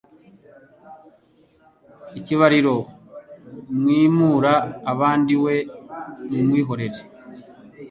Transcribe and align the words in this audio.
Ikibariro 2.19 2.75
mwimura 3.77 4.53
abandi 4.91 5.33
we 5.43 5.55
mumwihorere 6.29 6.99